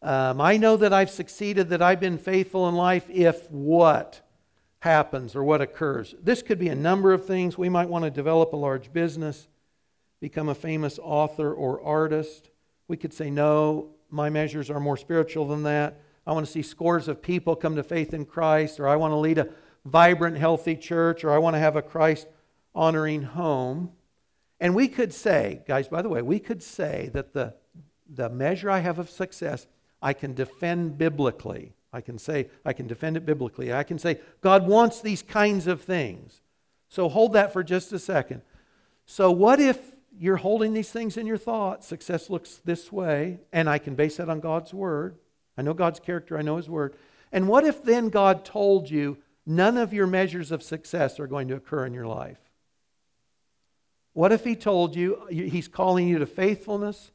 [0.00, 4.22] Um, I know that I've succeeded, that I've been faithful in life if what?
[4.80, 6.14] Happens or what occurs.
[6.22, 7.58] This could be a number of things.
[7.58, 9.48] We might want to develop a large business,
[10.20, 12.50] become a famous author or artist.
[12.86, 16.00] We could say, no, my measures are more spiritual than that.
[16.26, 19.12] I want to see scores of people come to faith in Christ, or I want
[19.12, 19.48] to lead a
[19.84, 22.26] vibrant, healthy church, or I want to have a Christ
[22.74, 23.92] honoring home.
[24.60, 27.54] And we could say, guys, by the way, we could say that the,
[28.08, 29.66] the measure I have of success
[30.00, 31.74] I can defend biblically.
[31.92, 33.72] I can say, I can defend it biblically.
[33.72, 36.40] I can say, God wants these kinds of things.
[36.88, 38.42] So hold that for just a second.
[39.06, 39.78] So, what if
[40.18, 41.86] you're holding these things in your thoughts?
[41.86, 45.16] Success looks this way, and I can base that on God's word.
[45.56, 46.94] I know God's character, I know His word.
[47.32, 51.48] And what if then God told you none of your measures of success are going
[51.48, 52.38] to occur in your life?
[54.12, 57.10] What if He told you He's calling you to faithfulness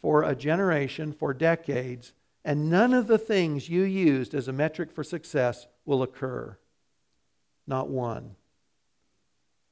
[0.00, 2.12] for a generation, for decades,
[2.44, 6.56] and none of the things you used as a metric for success will occur.
[7.66, 8.36] Not one.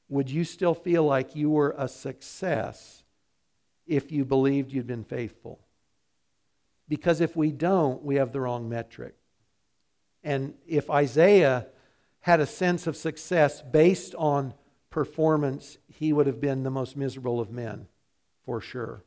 [0.08, 3.02] Would you still feel like you were a success
[3.86, 5.60] if you believed you'd been faithful?
[6.88, 9.14] Because if we don't, we have the wrong metric.
[10.24, 11.66] And if Isaiah
[12.20, 14.54] had a sense of success based on
[14.90, 17.86] performance, he would have been the most miserable of men,
[18.44, 19.04] for sure.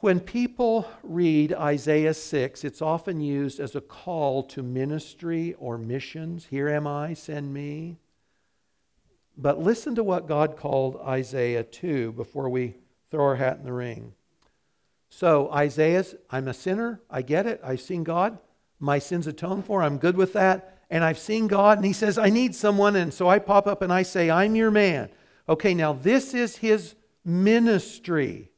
[0.00, 6.46] When people read Isaiah 6, it's often used as a call to ministry or missions.
[6.46, 7.96] Here am I, send me.
[9.36, 12.76] But listen to what God called Isaiah to before we
[13.10, 14.12] throw our hat in the ring.
[15.10, 17.00] So, Isaiah's, I'm a sinner.
[17.10, 17.60] I get it.
[17.64, 18.38] I've seen God.
[18.78, 19.82] My sins atoned for.
[19.82, 20.78] I'm good with that.
[20.90, 21.78] And I've seen God.
[21.78, 22.94] And He says, I need someone.
[22.94, 25.08] And so I pop up and I say, I'm your man.
[25.48, 28.50] Okay, now this is His ministry.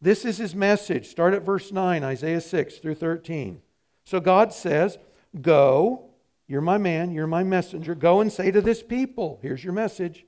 [0.00, 1.08] This is his message.
[1.08, 3.62] Start at verse 9, Isaiah 6 through 13.
[4.04, 4.98] So God says,
[5.40, 6.10] Go,
[6.46, 7.94] you're my man, you're my messenger.
[7.94, 10.24] Go and say to this people, here's your message.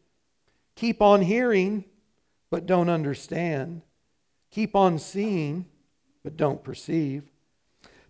[0.75, 1.85] Keep on hearing,
[2.51, 3.83] but don't understand.
[4.51, 5.67] Keep on seeing,
[6.25, 7.25] but don't perceive.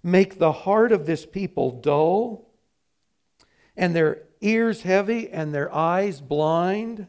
[0.03, 2.49] Make the heart of this people dull,
[3.77, 7.09] and their ears heavy, and their eyes blind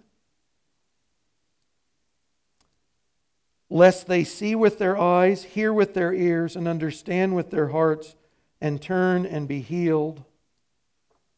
[3.69, 8.15] lest they see with their eyes, hear with their ears, and understand with their hearts,
[8.61, 10.23] and turn and be healed.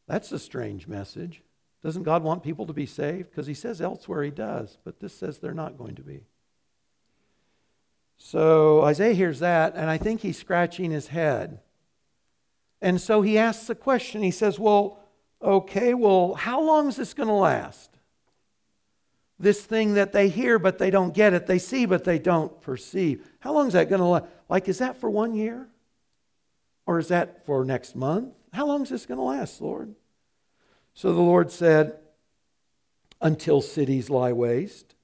[0.08, 1.42] That's a strange message.
[1.84, 3.30] Doesn't God want people to be saved?
[3.30, 6.26] Because He says elsewhere He does, but this says they're not going to be.
[8.24, 11.60] So Isaiah hears that, and I think he's scratching his head.
[12.80, 14.22] And so he asks a question.
[14.22, 15.00] He says, Well,
[15.42, 17.91] okay, well, how long is this going to last?
[19.42, 22.62] This thing that they hear but they don't get it, they see but they don't
[22.62, 23.28] perceive.
[23.40, 24.26] How long is that going to last?
[24.50, 25.68] Like, is that for one year?
[26.86, 28.34] Or is that for next month?
[28.54, 29.96] How long is this going to last, Lord?
[30.94, 31.98] So the Lord said,
[33.22, 34.96] Until cities lie waste,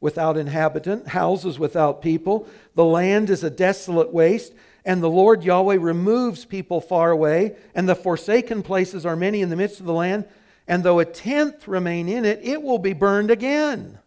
[0.00, 4.52] without inhabitant, houses without people, the land is a desolate waste,
[4.84, 9.50] and the Lord Yahweh removes people far away, and the forsaken places are many in
[9.50, 10.24] the midst of the land
[10.68, 13.98] and though a tenth remain in it, it will be burned again.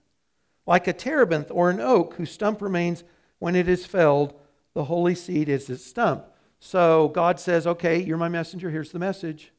[0.68, 3.04] Like a terebinth or an oak whose stump remains
[3.40, 4.40] when it is felled,
[4.76, 6.24] the holy seed is its stump.
[6.60, 9.52] So God says, Okay, you're my messenger, here's the message.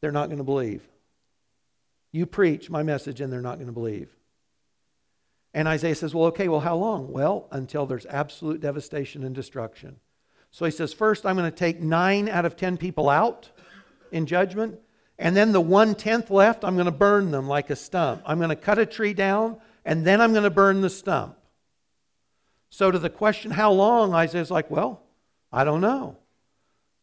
[0.00, 0.88] They're not going to believe.
[2.10, 4.08] You preach my message, and they're not going to believe.
[5.52, 7.12] And Isaiah says, Well, okay, well, how long?
[7.12, 9.96] Well, until there's absolute devastation and destruction.
[10.50, 13.50] So he says, First, I'm going to take nine out of ten people out
[14.10, 14.80] in judgment.
[15.18, 18.22] And then the one tenth left, I'm going to burn them like a stump.
[18.24, 21.36] I'm going to cut a tree down, and then I'm going to burn the stump.
[22.70, 25.02] So, to the question, how long, Isaiah's like, well,
[25.50, 26.18] I don't know.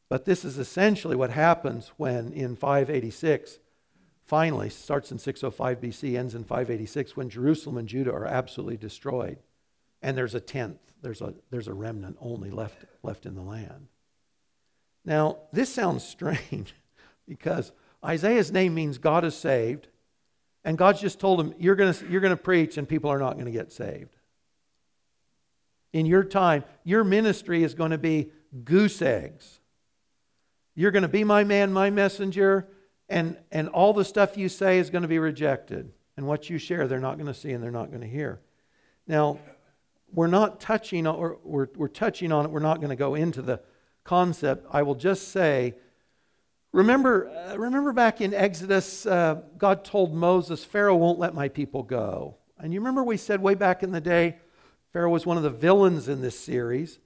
[0.08, 3.60] But this is essentially what happens when in 586,
[4.23, 9.39] finally, starts in 605 BC, ends in 586, when Jerusalem and Judah are absolutely destroyed.
[10.01, 13.88] And there's a tenth, there's a, there's a remnant only left, left in the land.
[15.04, 16.75] Now, this sounds strange
[17.28, 17.71] because
[18.06, 19.88] Isaiah's name means God is saved.
[20.63, 23.46] And God's just told him, You're going you're to preach, and people are not going
[23.46, 24.15] to get saved.
[25.94, 28.32] In your time, your ministry is going to be
[28.63, 29.60] goose eggs.
[30.74, 32.68] You're going to be my man, my messenger,
[33.08, 35.91] and, and all the stuff you say is going to be rejected.
[36.18, 38.41] And what you share, they're not going to see and they're not going to hear.
[39.08, 39.39] Now,
[40.13, 42.52] we're not touching, or we're, we're touching on it.
[42.52, 43.62] We're not going to go into the
[44.04, 44.65] concept.
[44.72, 45.76] I will just say
[46.75, 51.83] Remember, uh, remember back in Exodus, uh, God told Moses, Pharaoh won't let my people
[51.83, 52.35] go.
[52.59, 54.35] And you remember we said way back in the day,
[54.91, 56.99] Pharaoh was one of the villains in this series.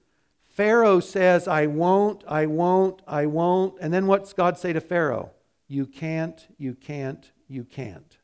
[0.48, 3.76] Pharaoh says, I won't, I won't, I won't.
[3.80, 5.30] And then what's God say to Pharaoh?
[5.68, 8.18] You can't, you can't, you can't.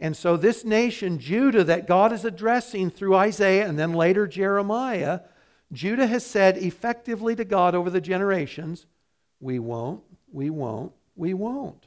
[0.00, 5.20] And so, this nation, Judah, that God is addressing through Isaiah and then later Jeremiah,
[5.72, 8.86] Judah has said effectively to God over the generations,
[9.38, 10.02] We won't,
[10.32, 11.86] we won't, we won't.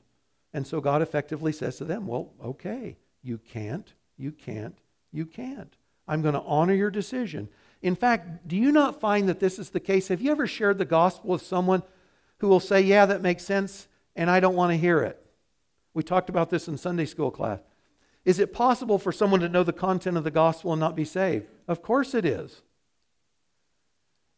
[0.53, 4.77] And so God effectively says to them, Well, okay, you can't, you can't,
[5.11, 5.75] you can't.
[6.07, 7.49] I'm going to honor your decision.
[7.81, 10.09] In fact, do you not find that this is the case?
[10.09, 11.83] Have you ever shared the gospel with someone
[12.39, 15.19] who will say, Yeah, that makes sense, and I don't want to hear it?
[15.93, 17.59] We talked about this in Sunday school class.
[18.25, 21.05] Is it possible for someone to know the content of the gospel and not be
[21.05, 21.47] saved?
[21.67, 22.61] Of course it is.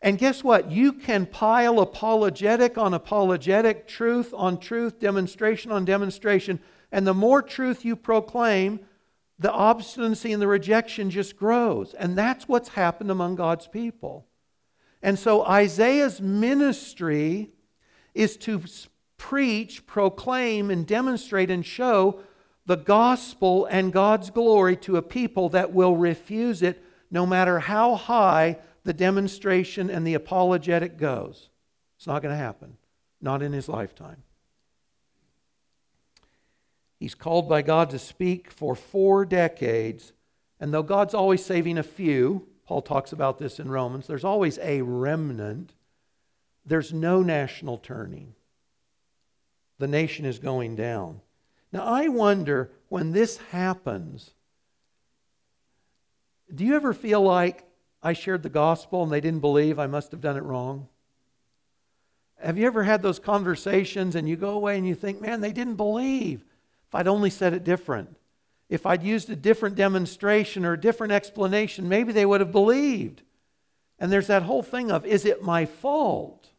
[0.01, 0.71] And guess what?
[0.71, 6.59] You can pile apologetic on apologetic, truth on truth, demonstration on demonstration.
[6.91, 8.81] And the more truth you proclaim,
[9.39, 11.93] the obstinacy and the rejection just grows.
[11.93, 14.27] And that's what's happened among God's people.
[15.01, 17.49] And so Isaiah's ministry
[18.13, 18.63] is to
[19.17, 22.21] preach, proclaim, and demonstrate and show
[22.65, 27.95] the gospel and God's glory to a people that will refuse it no matter how
[27.95, 31.49] high the demonstration and the apologetic goes.
[31.97, 32.77] It's not going to happen,
[33.19, 34.23] not in his lifetime.
[36.99, 40.13] He's called by God to speak for four decades.
[40.59, 44.59] And though God's always saving a few, Paul talks about this in Romans, there's always
[44.59, 45.73] a remnant.
[46.65, 48.35] There's no national turning.
[49.79, 51.21] The nation is going down.
[51.71, 54.31] Now, I wonder when this happens,
[56.53, 57.64] do you ever feel like
[58.05, 60.87] I shared the gospel and they didn't believe I must have done it wrong?
[62.37, 65.51] Have you ever had those conversations and you go away and you think, man, they
[65.51, 66.45] didn't believe?
[66.87, 68.15] If I'd only said it different,
[68.69, 73.23] if I'd used a different demonstration or a different explanation, maybe they would have believed.
[73.97, 76.49] And there's that whole thing of, is it my fault?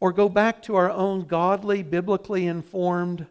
[0.00, 3.26] Or go back to our own godly, biblically informed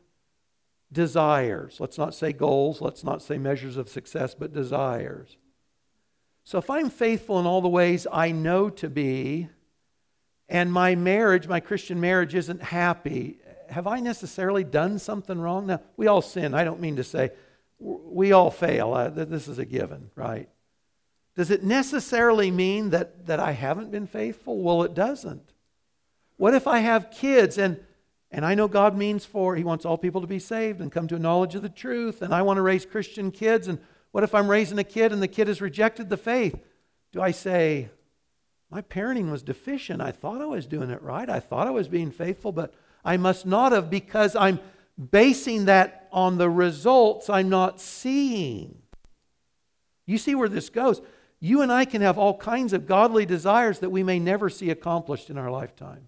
[0.91, 1.79] desires.
[1.79, 5.37] Let's not say goals, let's not say measures of success, but desires.
[6.43, 9.49] So if I'm faithful in all the ways I know to be,
[10.49, 13.37] and my marriage, my Christian marriage, isn't happy,
[13.69, 15.67] have I necessarily done something wrong?
[15.67, 16.53] Now, we all sin.
[16.53, 17.31] I don't mean to say
[17.79, 18.93] we all fail.
[18.93, 20.49] Uh, this is a given, right?
[21.35, 24.61] Does it necessarily mean that, that I haven't been faithful?
[24.61, 25.53] Well, it doesn't.
[26.37, 27.79] What if I have kids and,
[28.29, 31.07] and I know God means for, He wants all people to be saved and come
[31.07, 33.79] to a knowledge of the truth, and I want to raise Christian kids, and
[34.11, 36.59] what if I'm raising a kid and the kid has rejected the faith?
[37.11, 37.89] Do I say,
[38.69, 40.01] my parenting was deficient.
[40.01, 41.29] I thought I was doing it right.
[41.29, 44.59] I thought I was being faithful, but I must not have because I'm
[45.11, 48.81] basing that on the results I'm not seeing.
[50.05, 51.01] You see where this goes.
[51.39, 54.69] You and I can have all kinds of godly desires that we may never see
[54.69, 56.07] accomplished in our lifetime.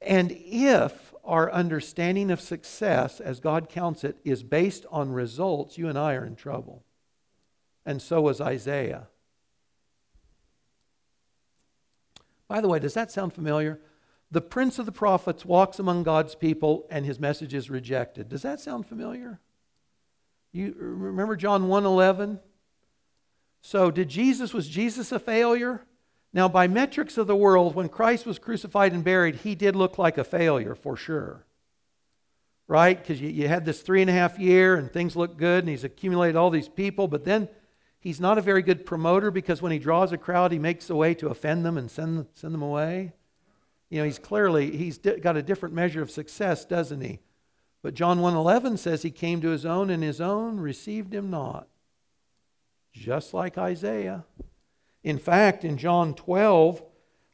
[0.00, 5.88] And if our understanding of success, as God counts it, is based on results, you
[5.88, 6.84] and I are in trouble.
[7.84, 9.08] And so was Isaiah.
[12.48, 13.78] By the way, does that sound familiar?
[14.30, 18.28] The prince of the prophets walks among God's people and his message is rejected.
[18.28, 19.38] Does that sound familiar?
[20.52, 22.40] You remember John 1:11?
[23.60, 25.86] So did Jesus was Jesus a failure?
[26.32, 29.98] Now by metrics of the world when Christ was crucified and buried, he did look
[29.98, 31.44] like a failure for sure.
[32.66, 32.98] Right?
[32.98, 35.70] Because you, you had this three and a half year and things look good and
[35.70, 37.48] he's accumulated all these people, but then
[37.98, 40.96] he's not a very good promoter because when he draws a crowd, he makes a
[40.96, 43.12] way to offend them and send, send them away.
[43.88, 47.20] You know, he's clearly, he's got a different measure of success, doesn't he?
[47.82, 51.68] But John 1.11 says he came to his own and his own received him not.
[52.92, 54.24] Just like Isaiah.
[55.02, 56.82] In fact, in John 12,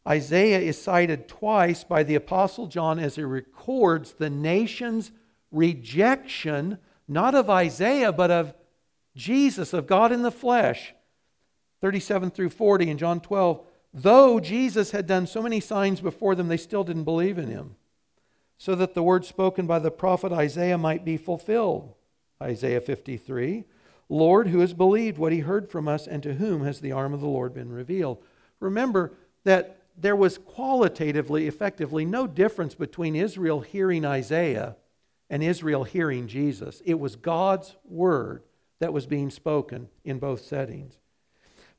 [0.06, 5.12] Isaiah is cited twice by the Apostle John as he records the nation's
[5.50, 8.54] rejection, not of Isaiah, but of
[9.16, 10.94] Jesus, of God in the flesh.
[11.80, 13.64] 37 through 40 in John 12.
[13.92, 17.76] Though Jesus had done so many signs before them, they still didn't believe in him.
[18.58, 21.94] So that the word spoken by the prophet Isaiah might be fulfilled.
[22.42, 23.64] Isaiah 53
[24.14, 27.12] Lord, who has believed what he heard from us, and to whom has the arm
[27.12, 28.18] of the Lord been revealed?
[28.60, 29.12] Remember
[29.42, 34.76] that there was qualitatively, effectively, no difference between Israel hearing Isaiah
[35.28, 36.80] and Israel hearing Jesus.
[36.84, 38.44] It was God's word
[38.78, 40.94] that was being spoken in both settings.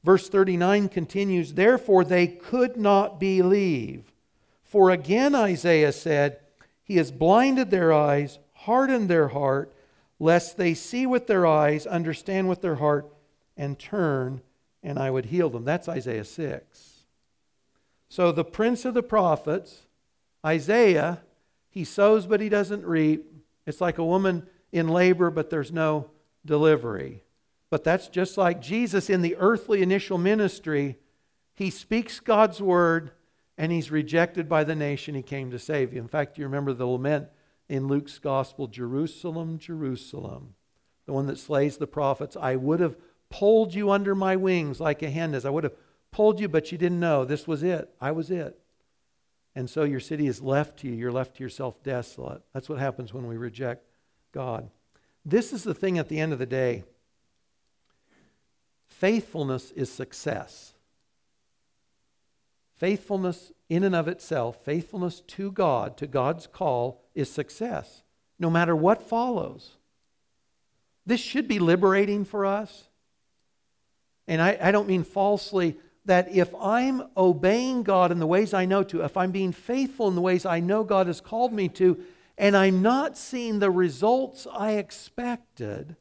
[0.04, 4.12] Verse 39 continues, Therefore they could not believe.
[4.64, 6.40] For again Isaiah said,
[6.84, 9.74] He has blinded their eyes, hardened their heart,
[10.20, 13.12] lest they see with their eyes, understand with their heart,
[13.58, 14.42] and turn,
[14.84, 15.66] and I would heal them.
[15.66, 17.06] That's Isaiah 6.
[18.10, 19.88] So the prince of the prophets,
[20.46, 21.22] Isaiah,
[21.70, 23.26] he sows but he doesn't reap.
[23.66, 26.10] It's like a woman in labor, but there's no
[26.46, 27.24] delivery.
[27.70, 30.98] But that's just like Jesus in the earthly initial ministry.
[31.56, 33.12] He speaks God's word
[33.58, 35.94] and he's rejected by the nation he came to save.
[35.94, 37.28] In fact, you remember the lament
[37.68, 40.56] in Luke's gospel Jerusalem, Jerusalem,
[41.06, 42.38] the one that slays the prophets.
[42.40, 42.96] I would have
[43.30, 45.46] pulled you under my wings like a hen does.
[45.46, 45.76] I would have
[46.12, 47.26] pulled you, but you didn't know.
[47.26, 47.90] This was it.
[48.00, 48.60] I was it.
[49.56, 50.94] And so your city is left to you.
[50.94, 52.42] You're left to yourself desolate.
[52.54, 53.86] That's what happens when we reject
[54.32, 54.70] God.
[55.26, 56.84] This is the thing at the end of the day
[58.88, 60.75] Faithfulness is success.
[62.78, 68.04] Faithfulness in and of itself, faithfulness to God, to God's call, is success,
[68.38, 69.78] no matter what follows.
[71.06, 72.90] This should be liberating for us.
[74.28, 78.66] And I, I, don't mean falsely that if I'm obeying God in the ways I
[78.66, 81.70] know to, if I'm being faithful in the ways I know God has called me
[81.70, 82.00] to,
[82.38, 85.96] and I'm not seeing the results I expected,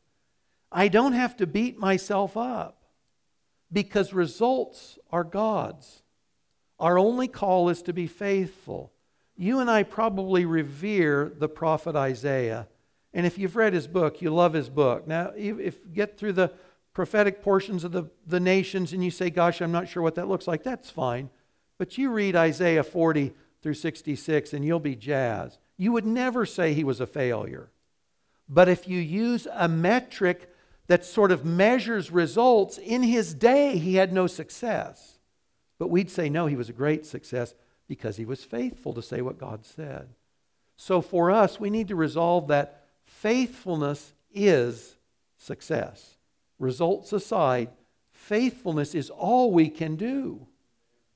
[0.72, 2.83] I don't have to beat myself up
[3.70, 6.03] because results are God's.
[6.79, 8.93] Our only call is to be faithful.
[9.37, 12.68] You and I probably revere the prophet Isaiah,
[13.12, 15.07] And if you've read his book, you love his book.
[15.07, 16.53] Now, if you get through the
[16.93, 20.29] prophetic portions of the, the nations and you say, Gosh, I'm not sure what that
[20.29, 21.31] looks like, that's fine.
[21.79, 25.59] But you read Isaiah 40 through 66 and you'll be jazzed.
[25.77, 27.70] You would never say he was a failure.
[28.49, 30.51] But if you use a metric
[30.87, 35.14] that sort of measures results, in his day he had no success.
[35.79, 37.55] But we'd say, no, he was a great success
[37.89, 40.09] because he was faithful to say what God said.
[40.77, 44.97] So for us, we need to resolve that faithfulness is
[45.37, 46.16] success.
[46.59, 47.70] Results aside,
[48.12, 50.47] faithfulness is all we can do.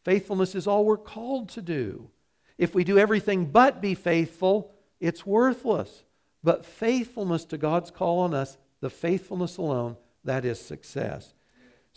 [0.04, 2.10] Faithfulness is all we're called to do.
[2.56, 6.04] If we do everything but be faithful, it's worthless.
[6.42, 11.34] But faithfulness to God's call on us, the faithfulness alone, that is success.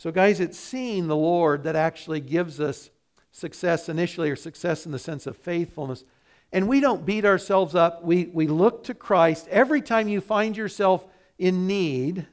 [0.02, 2.90] So, guys, it's seeing the Lord that actually gives us
[3.32, 6.04] success initially, or success in the sense of faithfulness.
[6.52, 8.04] And we don't beat ourselves up.
[8.04, 9.48] We, we look to Christ.
[9.50, 11.06] Every time you find yourself
[11.38, 12.26] in need,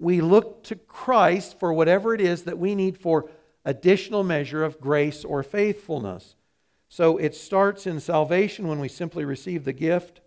[0.00, 3.30] we look to Christ for whatever it is that we need for
[3.64, 6.34] additional measure of grace or faithfulness.
[6.88, 10.20] So it starts in salvation when we simply receive the gift.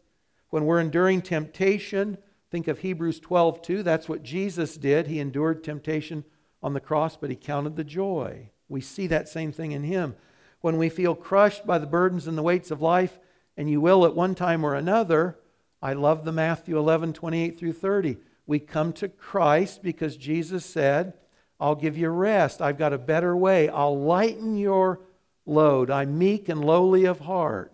[0.52, 2.18] When we're enduring temptation,
[2.50, 3.84] think of Hebrews 12 2.
[3.84, 5.08] That's what Jesus did.
[5.08, 6.24] He endured temptation
[6.68, 8.50] on the cross, but he counted the joy.
[8.68, 10.16] We see that same thing in him.
[10.60, 13.18] When we feel crushed by the burdens and the weights of life,
[13.56, 15.40] and you will at one time or another,
[15.82, 18.18] I love the Matthew 11 28 through 30.
[18.46, 21.14] We come to Christ because Jesus said,
[21.58, 22.62] I'll give you rest.
[22.62, 23.70] I've got a better way.
[23.70, 25.00] I'll lighten your
[25.46, 25.90] load.
[25.90, 27.72] I'm meek and lowly of heart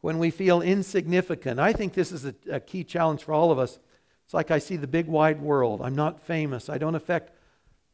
[0.00, 1.60] when we feel insignificant.
[1.60, 3.78] I think this is a, a, key challenge for all of us.
[4.24, 5.80] It's like I see the big wide world.
[5.80, 6.68] I'm not famous.
[6.68, 7.31] I don't affect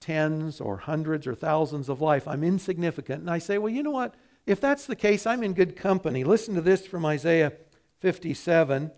[0.00, 2.26] tens or hundreds or thousands of life.
[2.28, 3.20] I'm insignificant.
[3.20, 4.14] And I say, well, you know what?
[4.46, 6.24] If that's the case, I'm in good company.
[6.24, 7.52] Listen to this from Isaiah
[8.00, 8.90] 57.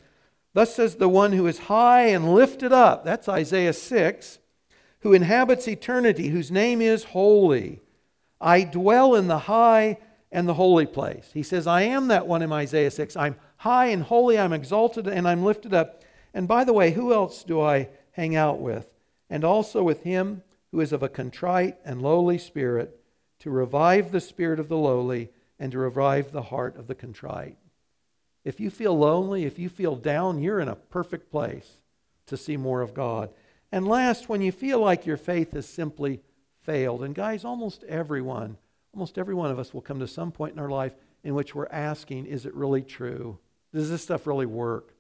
[0.53, 3.05] Thus says the one who is high and lifted up.
[3.05, 4.39] That's Isaiah 6.
[5.01, 7.81] Who inhabits eternity, whose name is holy.
[8.41, 9.99] I dwell in the high
[10.31, 11.31] and the holy place.
[11.33, 13.17] He says, I am that one in Isaiah 6.
[13.17, 16.03] I'm high and holy, I'm exalted, and I'm lifted up.
[16.35, 18.89] And by the way, who else do I hang out with?
[19.29, 20.43] And also with him
[20.73, 23.01] who is of a contrite and lowly spirit,
[23.41, 27.57] to revive the spirit of the lowly and to revive the heart of the contrite.
[28.45, 31.79] If you feel lonely, if you feel down, you're in a perfect place
[32.27, 33.31] to see more of God.
[33.73, 36.21] And last, when you feel like your faith has simply
[36.63, 38.57] failed, and guys, almost everyone
[38.95, 41.55] almost every one of us will come to some point in our life in which
[41.55, 43.39] we're asking, is it really true?
[43.73, 44.95] Does this stuff really work?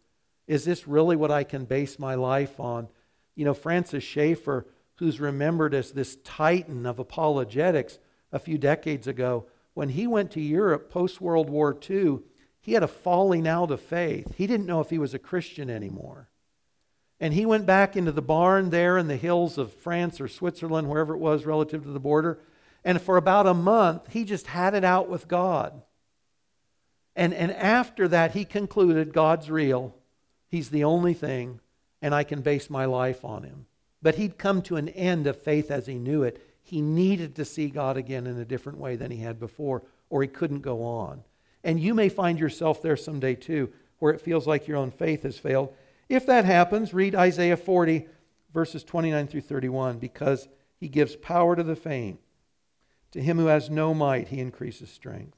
[0.46, 2.88] Is this really what I can base my life on?
[3.34, 4.66] You know, Francis Schaeffer,
[5.00, 7.98] who's remembered as this titan of apologetics
[8.30, 12.20] a few decades ago, when he went to Europe post World War II,
[12.60, 14.34] he had a falling out of faith.
[14.36, 16.28] He didn't know if he was a Christian anymore.
[17.18, 20.88] And he went back into the barn there in the hills of France or Switzerland,
[20.88, 22.38] wherever it was relative to the border,
[22.84, 25.82] and for about a month, he just had it out with God.
[27.16, 29.96] And, and after that, he concluded God's real.
[30.48, 31.60] He's the only thing,
[32.00, 33.66] and I can base my life on him.
[34.02, 36.44] But he'd come to an end of faith as he knew it.
[36.62, 40.22] He needed to see God again in a different way than he had before, or
[40.22, 41.22] he couldn't go on.
[41.62, 45.24] And you may find yourself there someday too, where it feels like your own faith
[45.24, 45.74] has failed.
[46.08, 48.06] If that happens, read Isaiah 40,
[48.52, 50.48] verses 29 through 31, because
[50.78, 52.20] he gives power to the faint.
[53.12, 55.36] To him who has no might, he increases strength.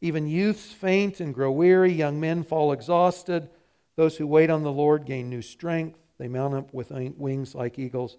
[0.00, 3.48] Even youths faint and grow weary, young men fall exhausted.
[3.96, 5.98] Those who wait on the Lord gain new strength.
[6.18, 8.16] They mount up with wings like eagles.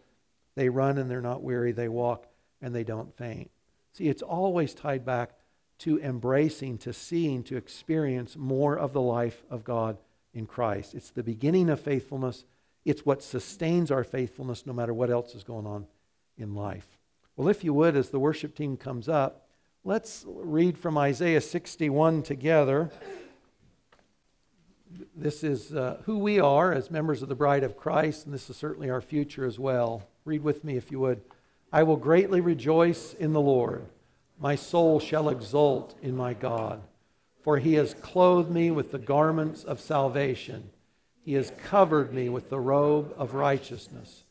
[0.56, 1.72] They run and they're not weary.
[1.72, 2.28] They walk
[2.62, 3.52] and they don't faint.
[3.94, 5.32] See, it's always tied back
[5.80, 9.98] to embracing, to seeing, to experience more of the life of God
[10.34, 10.96] in Christ.
[10.96, 12.46] It's the beginning of faithfulness.
[12.86, 15.88] It's what sustains our faithfulness no matter what else is going on
[16.38, 16.98] in life.
[17.36, 19.48] Well, if you would, as the worship team comes up,
[19.84, 22.92] let's read from Isaiah 61 together.
[25.16, 28.50] This is uh, who we are as members of the bride of Christ, and this
[28.50, 30.04] is certainly our future as well.
[30.26, 31.22] Read with me, if you would.
[31.72, 33.86] I will greatly rejoice in the Lord.
[34.40, 36.82] My soul shall exult in my God,
[37.42, 40.70] for he has clothed me with the garments of salvation.
[41.24, 44.24] He has covered me with the robe of righteousness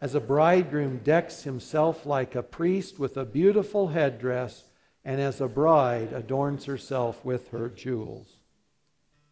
[0.00, 4.64] as a bridegroom decks himself like a priest with a beautiful headdress,
[5.04, 8.36] and as a bride adorns herself with her jewels.